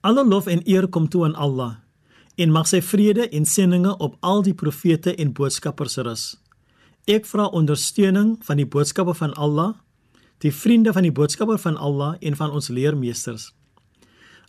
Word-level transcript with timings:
Alle 0.00 0.24
lof 0.24 0.46
en 0.46 0.62
eer 0.64 0.88
kom 0.88 1.08
toe 1.08 1.24
aan 1.24 1.34
Allah 1.34 1.76
en 2.40 2.52
mag 2.54 2.68
sy 2.70 2.78
vrede 2.80 3.26
en 3.36 3.44
seëninge 3.44 3.98
op 4.00 4.14
al 4.24 4.40
die 4.46 4.54
profete 4.56 5.12
en 5.20 5.32
boodskappers 5.36 5.98
rus. 6.00 6.22
Ek 7.04 7.26
vra 7.28 7.50
ondersteuning 7.52 8.38
van 8.46 8.56
die 8.56 8.68
boodskappe 8.68 9.12
van 9.18 9.34
Allah, 9.36 9.74
die 10.40 10.52
vriende 10.52 10.94
van 10.96 11.04
die 11.04 11.12
boodskapper 11.12 11.58
van 11.60 11.76
Allah 11.76 12.14
en 12.20 12.36
van 12.36 12.54
ons 12.56 12.70
leermeesters. 12.72 13.50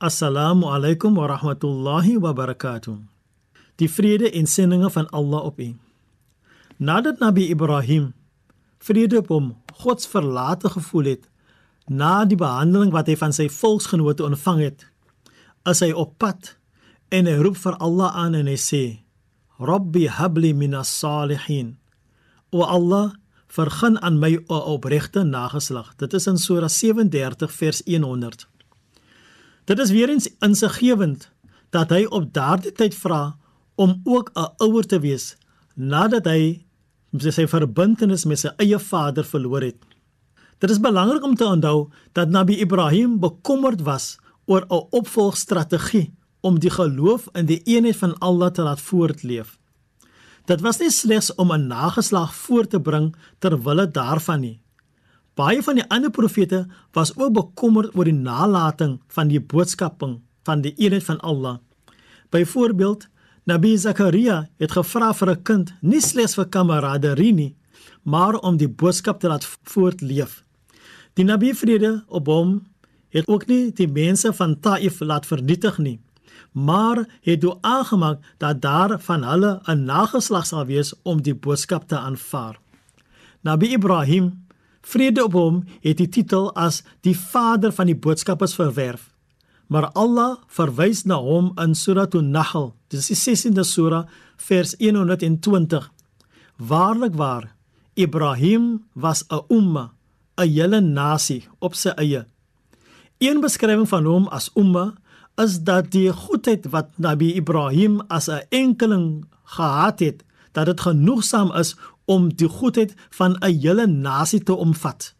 Assalamu 0.00 0.70
alaykum 0.72 1.14
wa 1.20 1.26
rahmatullahi 1.28 2.16
wa 2.24 2.32
barakatuh. 2.32 2.96
Die 3.76 3.90
vrede 3.90 4.30
en 4.32 4.48
seëninge 4.48 4.88
van 4.90 5.10
Allah 5.12 5.44
op 5.44 5.60
u. 5.60 5.74
Nadat 6.76 7.20
Nabi 7.20 7.50
Ibrahim 7.52 8.14
vrede 8.78 9.20
op 9.20 9.28
hom 9.28 9.52
God 9.74 10.00
se 10.00 10.08
verlate 10.08 10.72
gevoel 10.72 11.12
het 11.12 11.28
na 11.88 12.24
die 12.24 12.38
behandeling 12.40 12.92
wat 12.92 13.10
hy 13.12 13.16
van 13.20 13.32
sy 13.36 13.50
volksgenote 13.52 14.24
ontvang 14.24 14.60
het, 14.64 14.86
is 15.64 15.80
hy 15.80 15.92
op 15.92 16.18
pad 16.18 16.56
en 17.14 17.26
hy 17.26 17.36
roep 17.40 17.56
vir 17.56 17.76
Allah 17.80 18.16
aan 18.16 18.34
en 18.34 18.46
hy 18.46 18.56
sê: 18.58 18.84
"Rabbi 19.58 20.06
habli 20.08 20.52
minas 20.52 20.90
salihin." 20.98 21.76
O 22.52 22.62
Allah, 22.62 23.14
vergun 23.48 23.98
aan 24.02 24.18
my 24.18 24.36
'n 24.36 24.64
opregte 24.74 25.22
nageslag. 25.22 25.94
Dit 25.96 26.14
is 26.14 26.26
in 26.26 26.38
Sura 26.38 26.68
37 26.68 27.52
vers 27.52 27.82
100. 27.84 28.46
Dit 29.64 29.78
is 29.78 29.90
weer 29.90 30.08
eens 30.08 30.28
insiggewend 30.40 31.30
dat 31.70 31.90
hy 31.90 32.04
op 32.04 32.32
daardie 32.32 32.72
tyd 32.72 32.94
vra 32.94 33.36
om 33.74 34.00
ook 34.04 34.30
'n 34.34 34.52
ouer 34.58 34.86
te 34.86 35.00
wees 35.00 35.36
nadat 35.74 36.24
hy 36.24 36.64
sy 37.18 37.46
verbintenis 37.46 38.24
met 38.24 38.38
sy 38.38 38.50
eie 38.56 38.78
vader 38.78 39.24
verloor 39.24 39.62
het. 39.62 39.76
Dit 40.58 40.70
is 40.70 40.80
belangrik 40.80 41.22
om 41.22 41.34
te 41.34 41.46
onthou 41.46 41.90
dat 42.12 42.28
Nabi 42.28 42.60
Ibrahim 42.60 43.18
bekommerd 43.20 43.82
was 43.82 44.18
oor 44.46 44.64
'n 44.68 44.86
opvolgstrategie 44.90 46.14
om 46.40 46.58
die 46.58 46.70
geloof 46.70 47.28
in 47.32 47.46
die 47.46 47.62
eenheid 47.64 47.96
van 47.96 48.18
Allah 48.18 48.50
te 48.50 48.62
laat 48.62 48.80
voortleef. 48.80 49.58
Dit 50.44 50.60
was 50.60 50.78
nie 50.78 50.90
slegs 50.90 51.34
om 51.34 51.52
'n 51.52 51.66
nageslag 51.66 52.34
voort 52.34 52.70
te 52.70 52.80
bring 52.80 53.14
ter 53.38 53.62
wille 53.62 53.90
daarvan 53.90 54.40
nie. 54.40 54.60
Baie 55.34 55.62
van 55.62 55.74
die 55.74 55.88
ander 55.88 56.10
profete 56.10 56.66
was 56.92 57.16
ook 57.16 57.32
bekommerd 57.32 57.96
oor 57.96 58.04
die 58.04 58.12
nalatiging 58.12 59.00
van 59.06 59.28
die 59.28 59.40
boodskaping 59.40 60.20
van 60.42 60.60
die 60.60 60.74
eenheid 60.76 61.04
van 61.04 61.20
Allah. 61.20 61.56
Byvoorbeeld, 62.30 63.08
Nabi 63.44 63.78
Zakaria 63.78 64.48
het 64.56 64.72
gevra 64.72 65.12
vir 65.14 65.30
'n 65.30 65.42
kind, 65.42 65.74
nie 65.80 66.00
slegs 66.00 66.34
vir 66.34 66.46
kameraderie 66.46 67.32
nie, 67.32 67.56
maar 68.02 68.34
om 68.34 68.56
die 68.56 68.68
boodskap 68.68 69.20
te 69.20 69.28
laat 69.28 69.58
voortleef. 69.62 70.44
Die 71.14 71.24
Nabi 71.24 71.54
vrede 71.54 72.04
op 72.08 72.26
hom 72.26 72.66
het 73.14 73.28
ook 73.30 73.46
nie 73.46 73.70
die 73.78 73.88
mense 73.88 74.32
van 74.34 74.58
Taif 74.60 74.98
laat 75.00 75.26
vernietig 75.26 75.78
nie, 75.78 76.00
maar 76.52 77.04
het 77.22 77.40
toe 77.40 77.56
aangemaak 77.60 78.22
dat 78.42 78.60
daar 78.62 78.98
van 79.00 79.22
hulle 79.22 79.60
'n 79.66 79.84
nageslag 79.84 80.46
sal 80.46 80.66
wees 80.66 80.94
om 81.02 81.22
die 81.22 81.34
boodskap 81.34 81.88
te 81.88 81.98
aanvaar. 81.98 82.58
Nabi 83.40 83.72
Ibrahim, 83.72 84.46
vrede 84.80 85.24
op 85.24 85.32
hom, 85.32 85.64
het 85.80 85.96
die 85.96 86.08
titel 86.08 86.54
as 86.54 86.82
die 87.00 87.18
vader 87.18 87.72
van 87.72 87.86
die 87.86 87.96
boodskappers 87.96 88.54
verwerf. 88.54 89.12
Maar 89.66 89.90
Allah 89.92 90.36
verwys 90.46 91.04
na 91.04 91.16
hom 91.16 91.52
in 91.56 91.74
Surah 91.74 92.08
An-Nahl, 92.12 92.74
dis 92.88 93.06
die 93.06 93.16
16de 93.16 93.64
sura 93.64 94.06
vers 94.36 94.74
120. 94.78 95.90
Waarlik 96.56 97.14
waar, 97.14 97.54
Ibrahim 97.94 98.84
was 98.92 99.24
'n 99.30 99.44
umma, 99.48 99.92
'n 100.36 100.48
hele 100.48 100.80
nasie 100.80 101.48
op 101.58 101.74
sy 101.74 101.88
eie. 101.88 102.26
Een 103.18 103.40
beskrywing 103.40 103.88
van 103.88 104.04
hom 104.04 104.26
as 104.28 104.50
umma 104.58 104.92
is 105.40 105.58
dat 105.66 105.90
die 105.90 106.12
goedheid 106.12 106.66
wat 106.70 106.90
Nabi 106.98 107.34
Ibrahim 107.34 108.00
as 108.08 108.28
'n 108.28 108.46
enkeling 108.48 109.26
gehad 109.44 109.98
het, 109.98 110.24
dat 110.52 110.66
dit 110.66 110.80
genoegsaam 110.80 111.52
is 111.52 111.76
om 112.04 112.34
die 112.34 112.48
goedheid 112.48 112.94
van 113.10 113.36
'n 113.40 113.58
hele 113.60 113.86
nasie 113.86 114.42
te 114.42 114.54
omvat. 114.54 115.14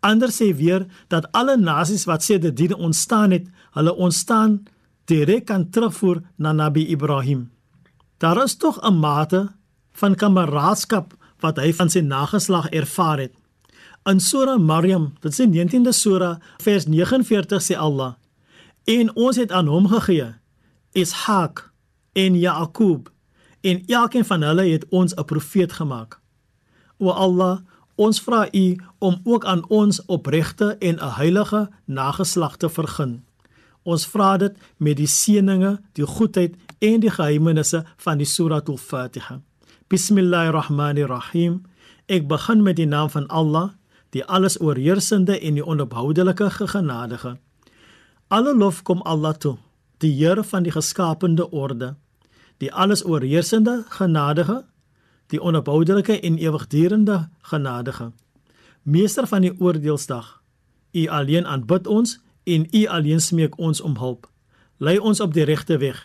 Anders 0.00 0.42
sê 0.42 0.56
weer 0.56 0.86
dat 1.08 1.32
alle 1.32 1.56
nasies 1.56 2.04
wat 2.04 2.22
sedertdien 2.22 2.74
ontstaan 2.74 3.30
het, 3.30 3.46
hulle 3.70 3.94
ontstaan 3.94 4.62
direk 5.04 5.44
kan 5.44 5.70
terugvoer 5.70 6.22
na 6.36 6.52
Nabi 6.52 6.86
Ibrahim. 6.86 7.50
Daar 8.18 8.42
is 8.42 8.56
tog 8.56 8.80
'n 8.80 8.98
mate 8.98 9.52
van 9.92 10.14
kameraadskap 10.14 11.14
wat 11.40 11.56
hy 11.56 11.72
van 11.72 11.90
sy 11.90 12.00
nageslag 12.00 12.68
ervaar 12.68 13.18
het. 13.18 13.34
In 14.08 14.20
Surah 14.20 14.56
Maryam, 14.56 15.10
dit 15.20 15.34
is 15.34 15.36
die 15.36 15.50
19de 15.52 15.92
sura, 15.92 16.38
vers 16.64 16.86
49 16.88 17.60
sê 17.60 17.76
Allah: 17.76 18.14
"En 18.84 19.10
ons 19.14 19.36
het 19.36 19.52
aan 19.52 19.66
hom 19.66 19.88
gegee 19.88 20.34
Ishak 20.92 21.72
en 22.12 22.38
Jakob, 22.38 23.12
en 23.60 23.82
elkeen 23.86 24.24
van 24.24 24.42
hulle 24.42 24.64
het 24.64 24.86
ons 24.88 25.14
'n 25.14 25.24
profeet 25.24 25.72
gemaak." 25.72 26.20
O 26.98 27.10
Allah, 27.10 27.58
ons 27.94 28.20
vra 28.20 28.48
U 28.52 28.76
om 28.98 29.20
ook 29.24 29.44
aan 29.44 29.68
ons 29.68 30.04
opregte 30.06 30.76
en 30.78 30.96
'n 30.96 31.12
heilige 31.20 31.70
nageslag 31.84 32.56
te 32.56 32.68
vergun. 32.68 33.24
Ons 33.82 34.06
vra 34.06 34.36
dit 34.36 34.56
met 34.76 34.96
die 34.96 35.06
seëninge, 35.06 35.80
die 35.92 36.06
goedheid 36.06 36.54
en 36.78 37.00
die 37.00 37.10
geheimenisse 37.10 37.84
van 37.96 38.18
die 38.18 38.26
Suratul 38.26 38.76
Fatiha. 38.76 39.40
Bismillahirrahmanirrahim. 39.88 41.62
Ek 42.06 42.28
begin 42.28 42.62
met 42.62 42.76
die 42.76 42.86
naam 42.86 43.10
van 43.10 43.26
Allah, 43.26 43.70
die 44.10 44.24
alles 44.24 44.60
oorheersende 44.60 45.38
en 45.40 45.54
die 45.54 45.64
onophoudelike 45.64 46.50
genadige. 46.50 47.36
Alle 48.28 48.56
lof 48.56 48.82
kom 48.82 49.02
Allah 49.02 49.34
toe, 49.34 49.56
die 49.98 50.12
Here 50.12 50.44
van 50.44 50.62
die 50.62 50.72
geskaapte 50.72 51.50
orde, 51.50 51.96
die 52.58 52.72
alles 52.72 53.04
oorheersende 53.04 53.84
genadige, 53.88 54.64
die 55.26 55.40
onophoudelike 55.40 56.20
en 56.20 56.38
ewigdurende 56.38 57.28
genadige. 57.40 58.12
Meester 58.82 59.26
van 59.26 59.40
die 59.40 59.52
oordeelsdag. 59.60 60.42
U 60.92 61.06
alleen 61.06 61.46
aanbid 61.46 61.86
ons 61.86 62.18
en 62.44 62.66
U 62.72 62.86
alleen 62.86 63.20
smeek 63.20 63.58
ons 63.58 63.80
om 63.80 63.96
hulp. 63.96 64.28
Lei 64.78 64.98
ons 64.98 65.20
op 65.20 65.34
die 65.34 65.44
regte 65.44 65.78
weg, 65.78 66.00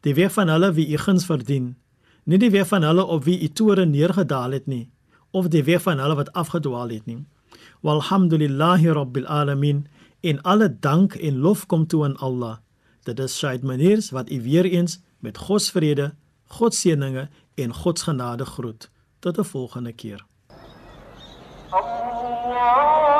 die 0.00 0.14
weg 0.14 0.32
van 0.32 0.48
hulle 0.48 0.72
wie 0.72 0.86
U 0.94 0.98
guns 0.98 1.26
verdien, 1.26 1.74
nie 2.24 2.38
die 2.38 2.50
weg 2.50 2.68
van 2.70 2.82
hulle 2.86 3.04
op 3.04 3.24
wie 3.24 3.40
U 3.42 3.48
toore 3.48 3.84
neergedaal 3.86 4.54
het 4.56 4.66
nie, 4.66 4.90
of 5.30 5.48
die 5.48 5.64
weg 5.64 5.82
van 5.82 5.98
hulle 5.98 6.14
wat 6.14 6.32
afgedwaal 6.32 6.88
het 6.94 7.06
nie. 7.06 7.24
Walhamdulillahi 7.80 8.92
rabbil 8.92 9.26
alamin. 9.26 9.86
En 10.20 10.42
alle 10.42 10.78
dank 10.80 11.14
en 11.14 11.38
lof 11.38 11.66
kom 11.66 11.86
toe 11.86 12.04
aan 12.04 12.16
Allah. 12.16 12.56
Dit 13.02 13.18
is 13.18 13.38
Said 13.38 13.62
Maniers 13.62 14.10
wat 14.10 14.30
u 14.30 14.42
weer 14.42 14.64
eens 14.64 15.00
met 15.18 15.38
God 15.38 15.62
se 15.62 15.70
vrede, 15.70 16.14
God 16.46 16.74
se 16.74 16.80
seëninge 16.80 17.28
en 17.54 17.74
God 17.74 17.98
se 17.98 18.04
genade 18.04 18.44
groet. 18.44 18.90
Tot 19.18 19.38
'n 19.38 19.44
volgende 19.44 19.92
keer. 19.92 20.24
Allah 21.70 23.11